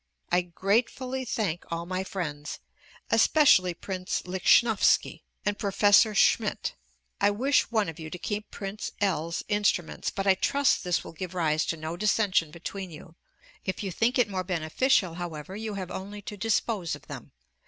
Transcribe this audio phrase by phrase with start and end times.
[0.31, 2.57] I gratefully thank all my friends,
[3.11, 6.73] especially Prince Lichnowsky and Professor Schmidt.
[7.19, 11.03] I wish one of you to keep Prince L 's instruments; but I trust this
[11.03, 13.13] will give rise to no dissension between you.
[13.63, 17.31] If you think it more beneficial, however, you have only to dispose of them.